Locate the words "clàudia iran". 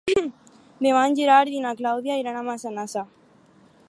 1.81-2.39